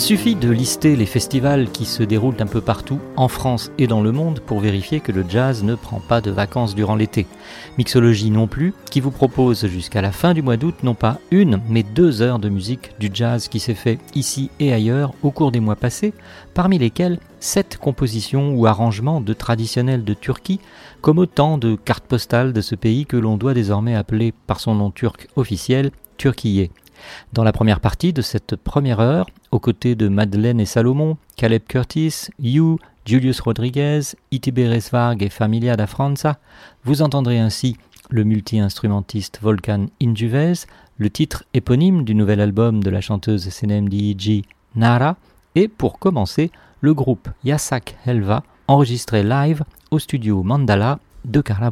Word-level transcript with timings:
Il 0.00 0.16
suffit 0.16 0.34
de 0.34 0.48
lister 0.48 0.96
les 0.96 1.04
festivals 1.04 1.70
qui 1.70 1.84
se 1.84 2.02
déroulent 2.02 2.40
un 2.40 2.46
peu 2.46 2.62
partout, 2.62 3.00
en 3.16 3.28
France 3.28 3.70
et 3.76 3.86
dans 3.86 4.00
le 4.00 4.12
monde, 4.12 4.40
pour 4.40 4.58
vérifier 4.58 5.00
que 5.00 5.12
le 5.12 5.26
jazz 5.28 5.62
ne 5.62 5.74
prend 5.74 6.00
pas 6.00 6.22
de 6.22 6.30
vacances 6.30 6.74
durant 6.74 6.96
l'été. 6.96 7.26
Mixologie 7.76 8.30
non 8.30 8.46
plus, 8.46 8.72
qui 8.90 9.00
vous 9.00 9.10
propose 9.10 9.66
jusqu'à 9.66 10.00
la 10.00 10.10
fin 10.10 10.32
du 10.32 10.40
mois 10.40 10.56
d'août 10.56 10.76
non 10.84 10.94
pas 10.94 11.18
une, 11.30 11.60
mais 11.68 11.82
deux 11.82 12.22
heures 12.22 12.38
de 12.38 12.48
musique 12.48 12.92
du 12.98 13.10
jazz 13.12 13.48
qui 13.48 13.60
s'est 13.60 13.74
fait 13.74 13.98
ici 14.14 14.50
et 14.58 14.72
ailleurs 14.72 15.12
au 15.22 15.32
cours 15.32 15.52
des 15.52 15.60
mois 15.60 15.76
passés, 15.76 16.14
parmi 16.54 16.78
lesquels 16.78 17.18
sept 17.38 17.76
compositions 17.76 18.54
ou 18.54 18.66
arrangements 18.66 19.20
de 19.20 19.34
traditionnels 19.34 20.02
de 20.02 20.14
Turquie, 20.14 20.60
comme 21.02 21.18
autant 21.18 21.58
de 21.58 21.76
cartes 21.76 22.06
postales 22.06 22.54
de 22.54 22.62
ce 22.62 22.74
pays 22.74 23.04
que 23.04 23.18
l'on 23.18 23.36
doit 23.36 23.52
désormais 23.52 23.96
appeler 23.96 24.32
par 24.46 24.60
son 24.60 24.74
nom 24.74 24.90
turc 24.90 25.28
officiel 25.36 25.90
Turquie. 26.16 26.70
Dans 27.32 27.44
la 27.44 27.52
première 27.52 27.80
partie 27.80 28.12
de 28.12 28.22
cette 28.22 28.56
première 28.56 29.00
heure, 29.00 29.26
aux 29.50 29.58
côtés 29.58 29.94
de 29.94 30.08
Madeleine 30.08 30.60
et 30.60 30.66
Salomon, 30.66 31.16
Caleb 31.36 31.62
Curtis, 31.68 32.28
You, 32.38 32.78
Julius 33.04 33.40
Rodriguez, 33.40 34.00
Itiberes 34.30 34.90
Varg 34.92 35.22
et 35.22 35.28
Familia 35.28 35.76
da 35.76 35.86
Franza, 35.86 36.38
vous 36.84 37.02
entendrez 37.02 37.38
ainsi 37.38 37.76
le 38.10 38.24
multi-instrumentiste 38.24 39.40
Volkan 39.42 39.86
Injuvez, 40.02 40.54
le 40.98 41.10
titre 41.10 41.44
éponyme 41.54 42.04
du 42.04 42.14
nouvel 42.14 42.40
album 42.40 42.82
de 42.82 42.90
la 42.90 43.00
chanteuse 43.00 43.48
CNMDG 43.48 44.44
Nara, 44.76 45.16
et 45.54 45.68
pour 45.68 45.98
commencer, 45.98 46.50
le 46.80 46.94
groupe 46.94 47.28
Yasak 47.44 47.96
Helva, 48.06 48.42
enregistré 48.68 49.22
live 49.22 49.64
au 49.90 49.98
studio 49.98 50.42
Mandala 50.42 50.98
de 51.24 51.40
Carla. 51.40 51.70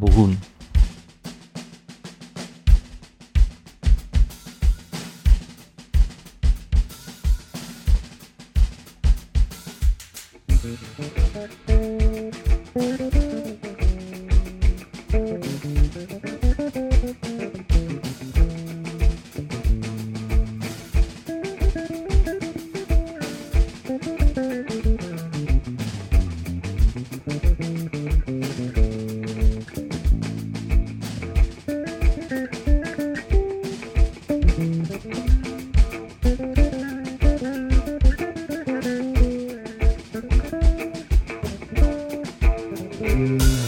Bye. 43.19 43.68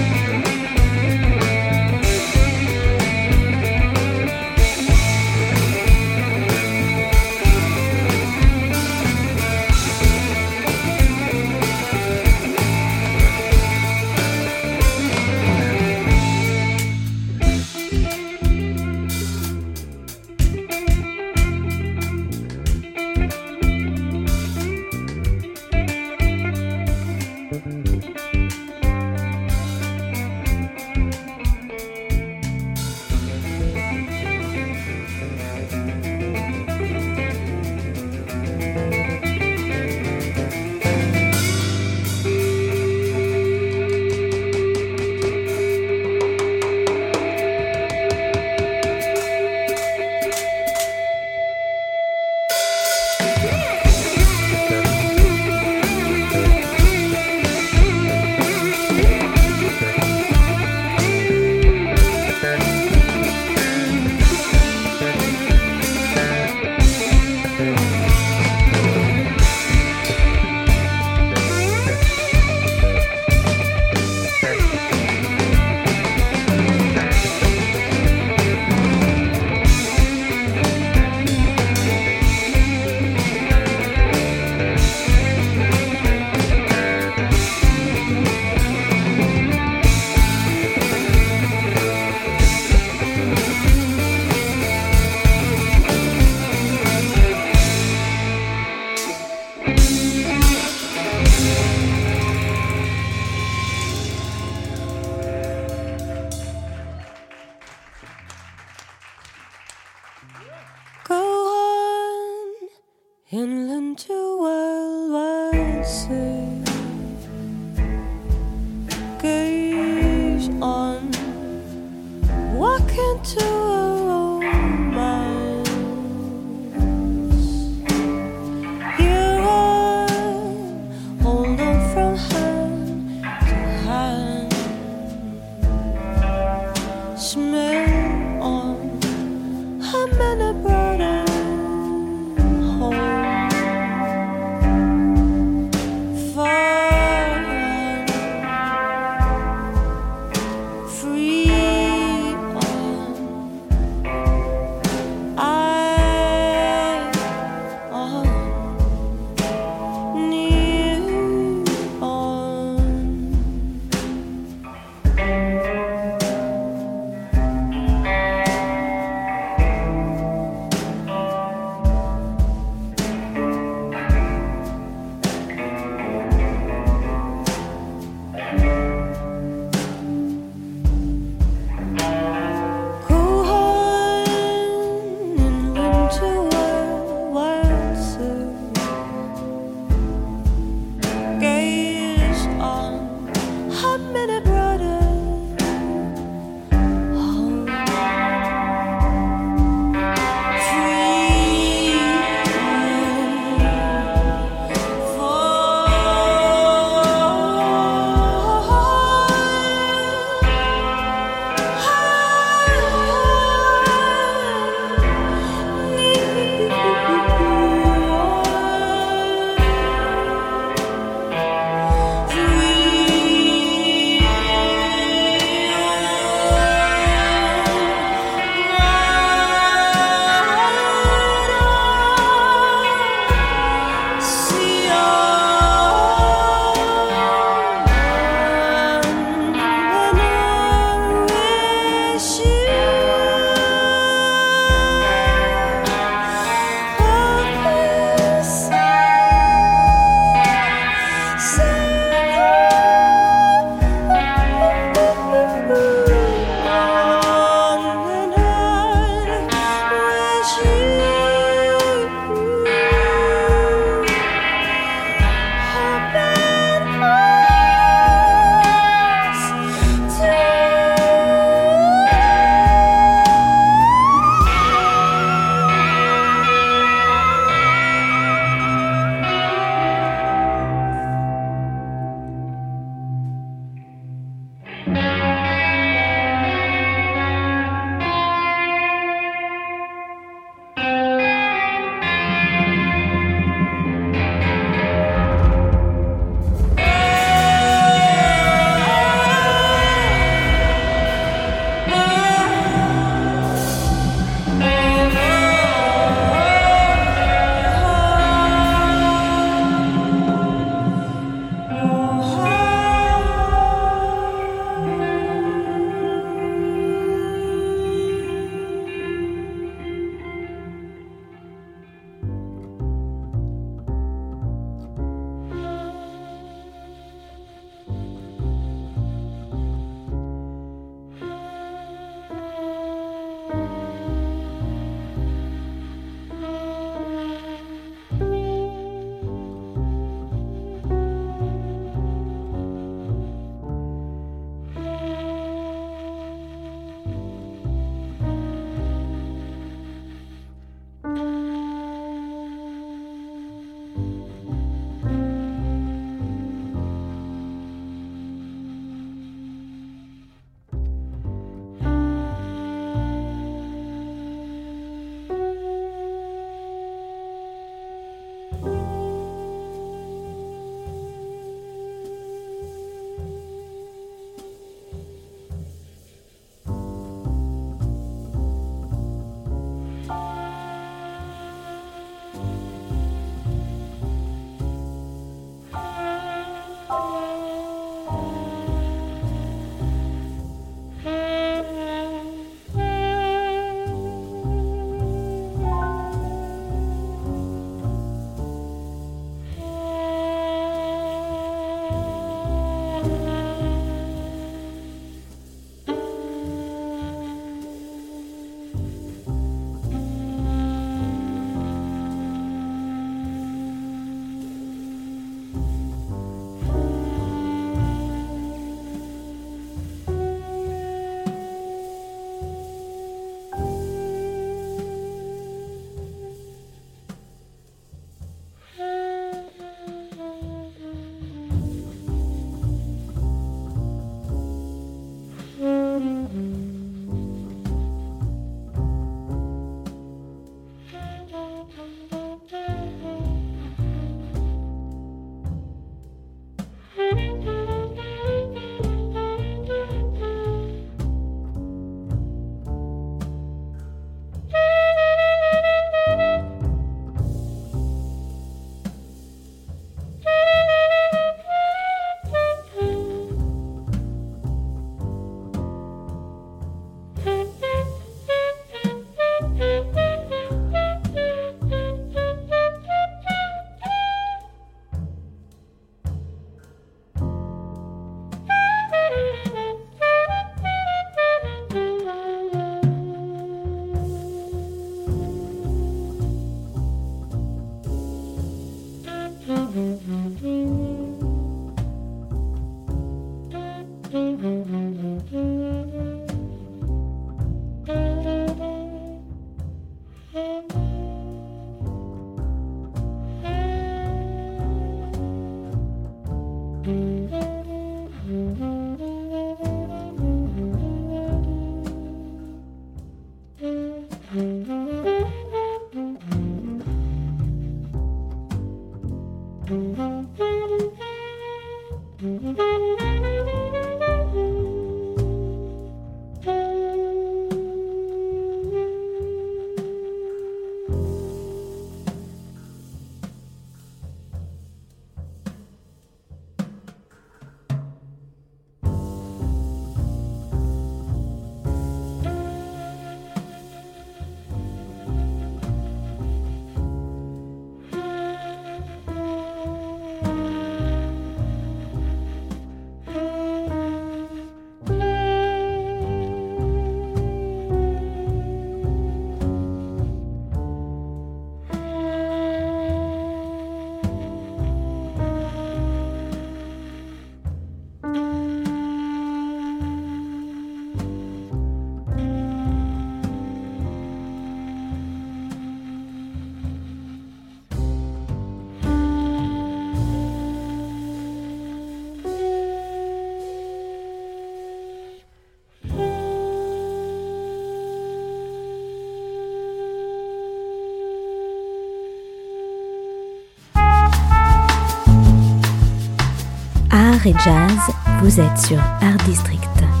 Soirée 597.21 597.35
jazz, 597.43 597.95
vous 598.21 598.39
êtes 598.39 598.57
sur 598.57 598.79
Art 598.79 599.17
District. 599.25 600.00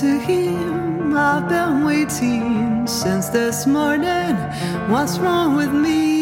To 0.00 0.18
him? 0.18 1.14
I've 1.14 1.46
been 1.46 1.84
waiting 1.84 2.86
since 2.86 3.28
this 3.28 3.66
morning. 3.66 4.34
What's 4.88 5.18
wrong 5.18 5.56
with 5.56 5.72
me? 5.72 6.20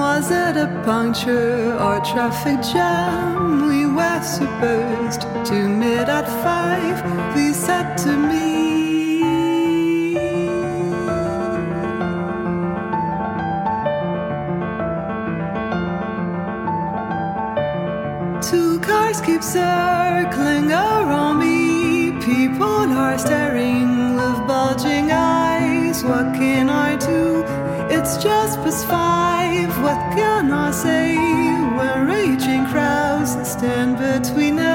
Was 0.00 0.32
it 0.32 0.56
a 0.56 0.82
puncture 0.84 1.78
or 1.78 2.00
traffic 2.00 2.60
jam? 2.62 3.68
We 3.68 3.86
were 3.86 4.22
supposed 4.22 5.20
to 5.50 5.68
meet 5.68 6.08
at 6.18 6.26
five. 6.42 6.96
He 7.36 7.52
said 7.52 7.96
to 7.98 8.16
me. 8.16 8.65
Keep 19.36 19.44
circling 19.44 20.72
around 20.72 21.38
me. 21.38 22.12
People 22.24 22.88
are 23.04 23.18
staring 23.18 24.16
with 24.16 24.46
bulging 24.46 25.10
eyes. 25.12 26.02
What 26.02 26.34
can 26.34 26.70
I 26.70 26.96
do? 26.96 27.44
It's 27.94 28.16
just 28.16 28.56
past 28.62 28.86
five. 28.86 29.68
What 29.82 30.00
can 30.16 30.50
I 30.52 30.70
say? 30.70 31.16
When 31.76 32.06
raging 32.06 32.64
crowds 32.72 33.36
that 33.36 33.46
stand 33.46 33.98
between 33.98 34.58
us, 34.58 34.65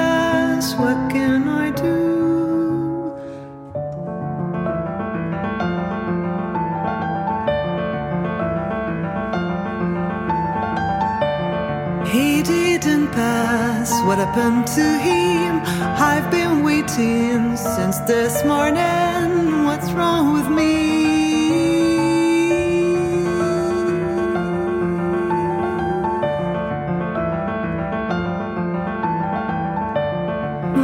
What 14.12 14.18
happened 14.18 14.66
to 14.76 14.98
him? 14.98 15.62
I've 15.96 16.30
been 16.30 16.62
waiting 16.62 17.56
since 17.56 17.98
this 18.00 18.44
morning. 18.44 19.64
What's 19.64 19.90
wrong 19.92 20.34
with 20.34 20.48
me? 20.50 20.74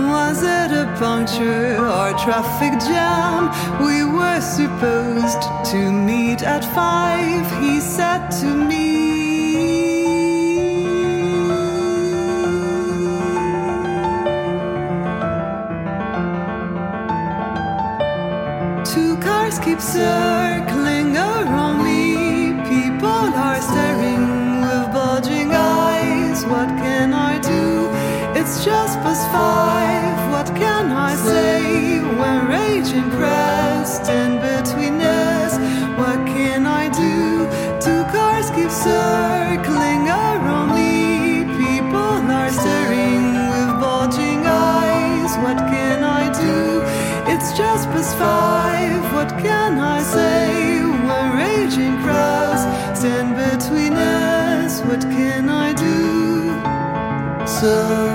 Was 0.09 0.43
it 0.43 0.71
a 0.73 0.87
puncture 0.99 1.77
or 1.77 2.17
traffic 2.25 2.81
jam? 2.81 3.51
We 3.85 4.05
were 4.05 4.41
supposed 4.41 5.43
to 5.73 5.93
meet 5.93 6.43
at 6.43 6.64
five. 6.64 7.45
He 7.62 7.79
said 7.81 8.31
to 8.41 8.47
me. 8.47 8.88
Circling 19.99 21.11
around 21.17 21.77
me. 21.89 22.03
People 22.73 23.25
are 23.47 23.61
staring 23.71 24.27
with 24.67 24.85
bulging 24.97 25.51
eyes. 25.53 26.39
What 26.53 26.69
can 26.85 27.09
I 27.31 27.35
do? 27.53 27.65
It's 28.39 28.65
just 28.65 28.95
past 29.05 29.25
five. 29.35 30.17
What 30.35 30.49
can 30.63 30.85
I 31.11 31.13
say 31.31 32.01
when 32.21 32.39
raging 32.57 33.11
crowds 33.17 33.91
stand 33.99 34.35
between 34.51 34.97
us? 35.01 35.53
What 36.03 36.21
can 36.35 36.61
I 36.83 36.85
do? 37.05 37.19
Two 37.87 38.03
cars 38.15 38.49
keep 38.57 38.71
circling 38.71 40.03
around 40.25 40.69
me. 40.79 40.95
People 41.63 42.17
are 42.41 42.53
staring 42.63 43.27
with 43.53 43.71
bulging 43.85 44.43
eyes. 44.47 45.33
What 45.45 45.59
can 45.73 45.99
I 46.21 46.25
do? 46.45 46.57
It's 47.33 47.49
just 47.61 47.85
past 47.93 48.15
five. 48.23 48.78
So 57.61 58.08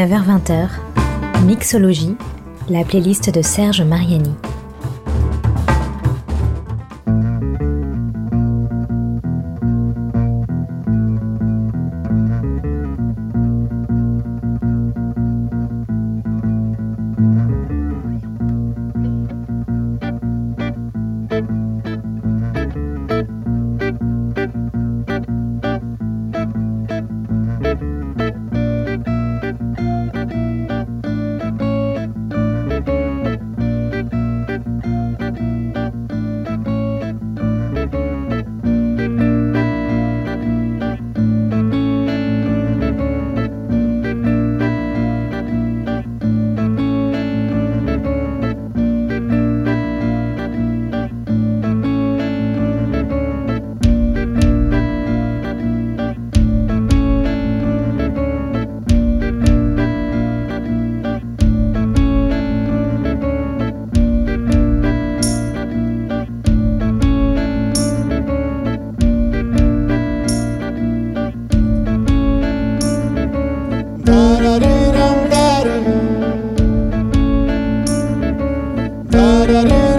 19h-20h, 0.00 1.44
Mixologie, 1.44 2.16
la 2.70 2.84
playlist 2.84 3.28
de 3.28 3.42
Serge 3.42 3.82
Mariani. 3.82 4.34
da 79.52 79.62
da 79.62 79.68
da 79.68 79.89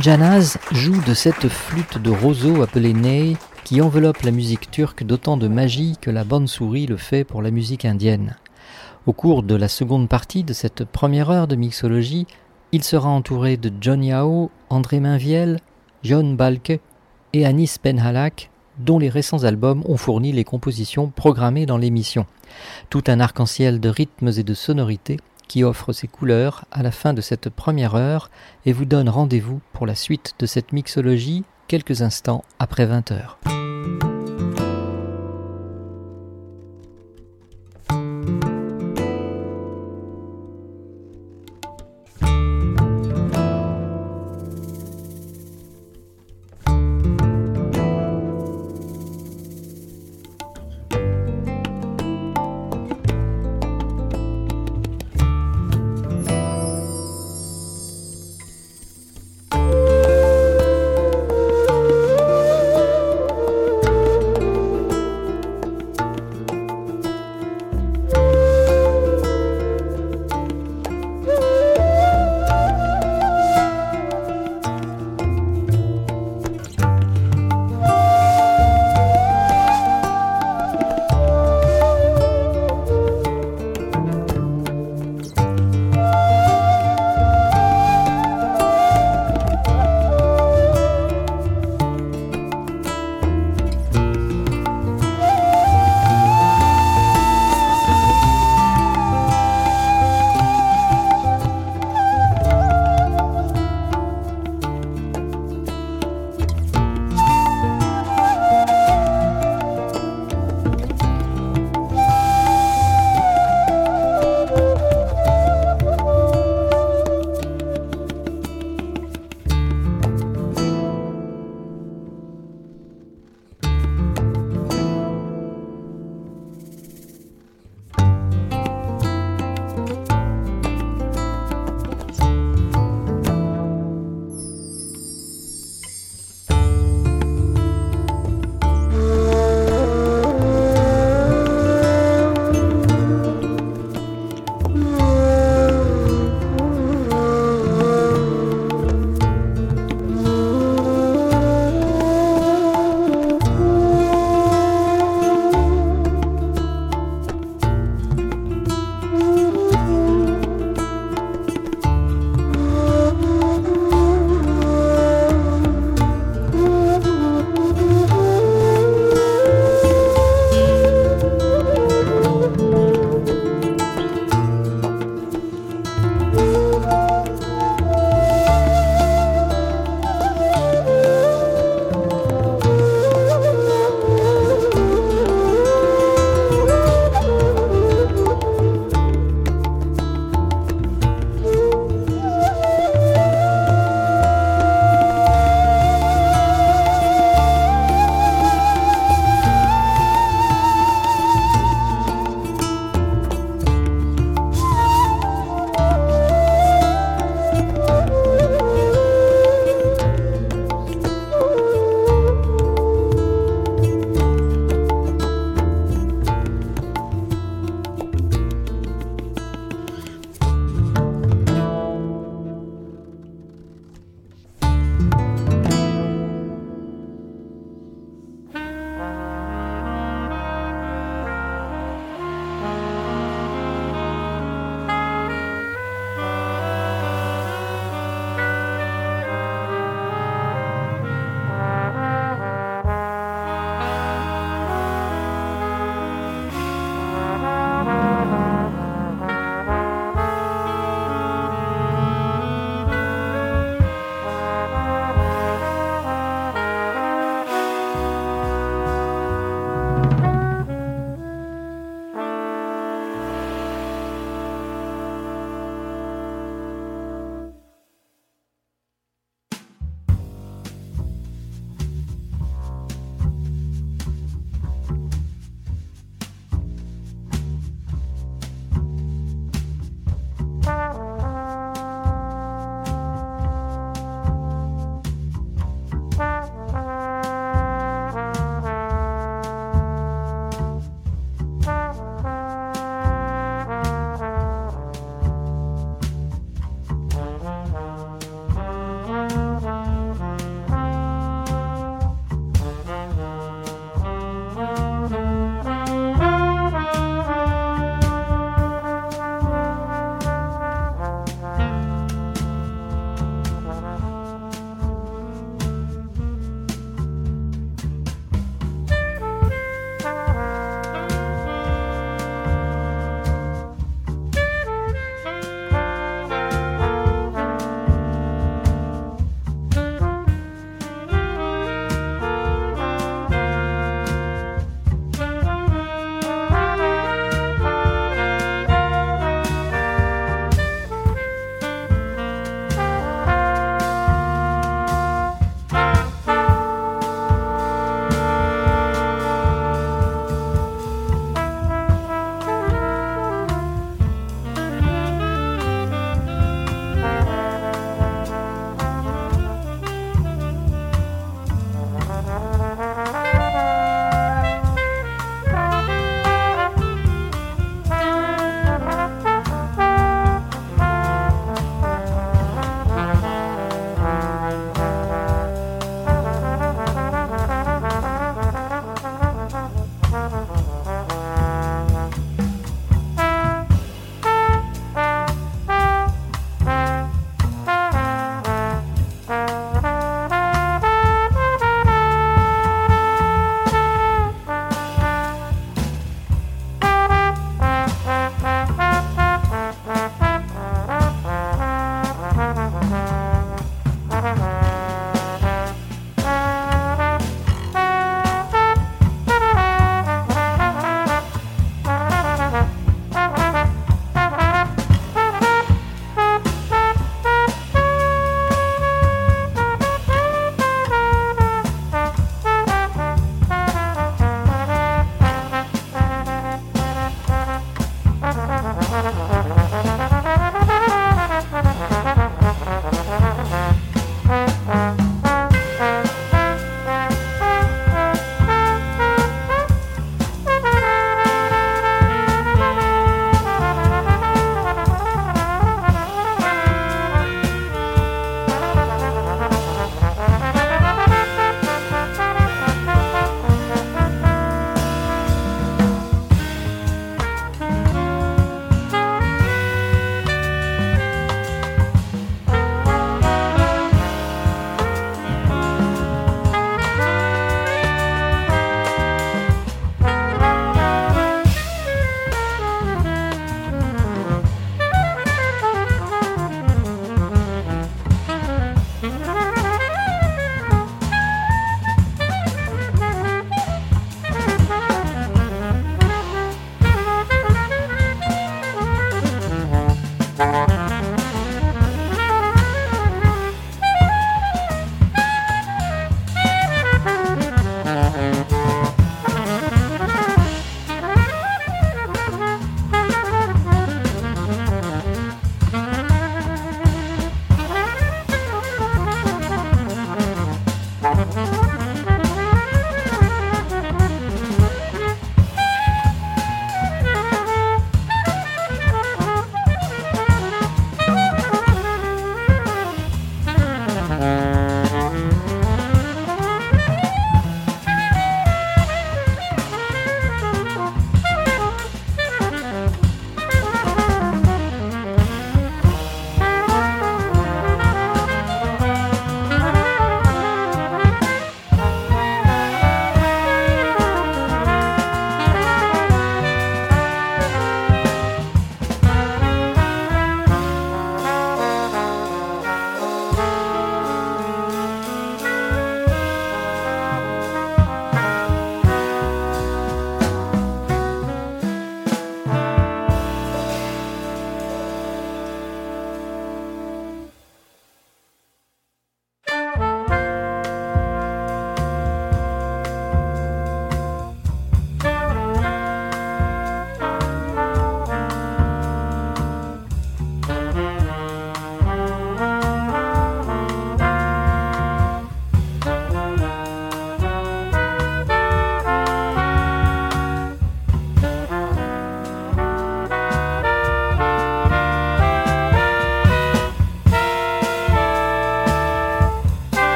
Janaz 0.00 0.56
joue 0.72 0.98
de 1.02 1.12
cette 1.12 1.48
flûte 1.48 1.98
de 1.98 2.10
roseau 2.10 2.62
appelée 2.62 2.94
ney 2.94 3.36
qui 3.64 3.82
enveloppe 3.82 4.22
la 4.22 4.30
musique 4.30 4.70
turque 4.70 5.04
d'autant 5.04 5.36
de 5.36 5.46
magie 5.46 5.96
que 6.00 6.10
la 6.10 6.24
bande 6.24 6.48
souris 6.48 6.86
le 6.86 6.96
fait 6.96 7.22
pour 7.22 7.42
la 7.42 7.50
musique 7.50 7.84
indienne. 7.84 8.36
Au 9.04 9.12
cours 9.12 9.42
de 9.42 9.54
la 9.54 9.68
seconde 9.68 10.08
partie 10.08 10.42
de 10.42 10.54
cette 10.54 10.84
première 10.86 11.28
heure 11.28 11.46
de 11.48 11.56
mixologie, 11.56 12.26
il 12.72 12.82
sera 12.82 13.10
entouré 13.10 13.58
de 13.58 13.70
John 13.78 14.02
Yao, 14.02 14.50
André 14.70 15.00
Mainviel, 15.00 15.58
John 16.02 16.34
Balke 16.34 16.80
et 17.34 17.44
Anis 17.44 17.76
Penhalak, 17.76 18.50
dont 18.78 18.98
les 18.98 19.10
récents 19.10 19.44
albums 19.44 19.82
ont 19.84 19.98
fourni 19.98 20.32
les 20.32 20.44
compositions 20.44 21.10
programmées 21.10 21.66
dans 21.66 21.76
l'émission. 21.76 22.24
Tout 22.88 23.04
un 23.08 23.20
arc-en-ciel 23.20 23.80
de 23.80 23.90
rythmes 23.90 24.30
et 24.34 24.44
de 24.44 24.54
sonorités 24.54 25.18
qui 25.50 25.64
offre 25.64 25.92
ses 25.92 26.06
couleurs 26.06 26.64
à 26.70 26.84
la 26.84 26.92
fin 26.92 27.12
de 27.12 27.20
cette 27.20 27.48
première 27.48 27.96
heure 27.96 28.30
et 28.66 28.72
vous 28.72 28.84
donne 28.84 29.08
rendez-vous 29.08 29.60
pour 29.72 29.84
la 29.84 29.96
suite 29.96 30.34
de 30.38 30.46
cette 30.46 30.72
mixologie 30.72 31.42
quelques 31.66 32.02
instants 32.02 32.44
après 32.60 32.86
20 32.86 33.10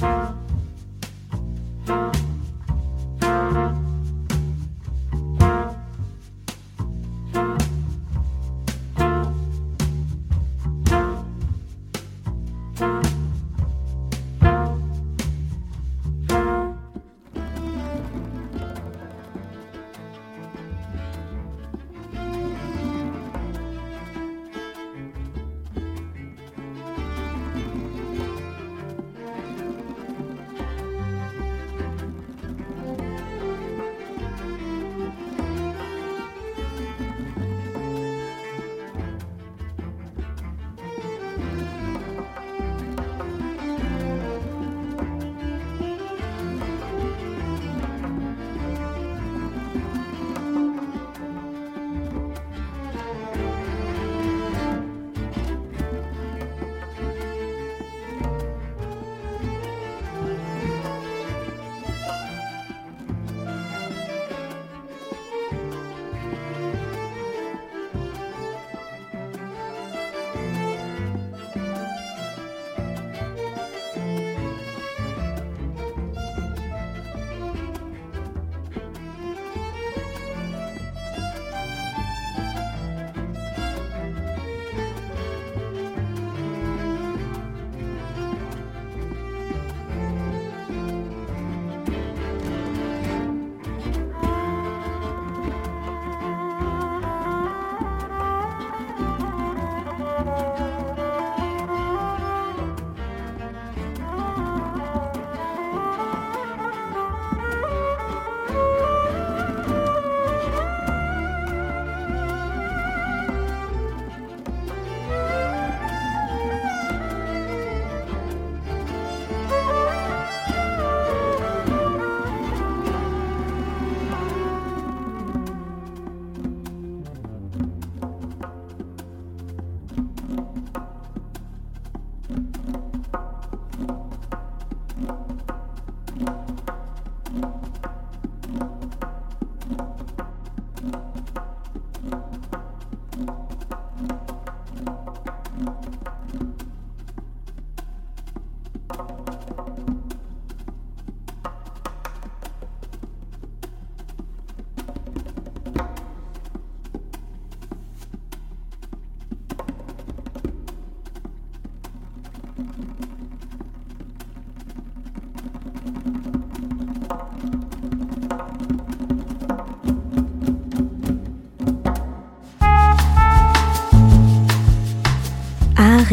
Música 0.00 0.45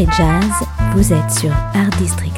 jazz, 0.01 0.51
vous 0.95 1.13
êtes 1.13 1.31
sur 1.31 1.51
Art 1.51 1.89
District. 1.99 2.32